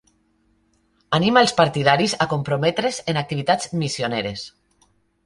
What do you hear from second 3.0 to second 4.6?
en activitats missioneres.